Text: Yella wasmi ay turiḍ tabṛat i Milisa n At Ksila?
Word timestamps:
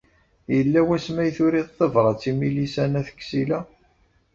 Yella 0.55 0.81
wasmi 0.87 1.19
ay 1.23 1.31
turiḍ 1.37 1.67
tabṛat 1.77 2.21
i 2.29 2.31
Milisa 2.39 2.85
n 2.87 2.99
At 2.99 3.09
Ksila? 3.19 3.59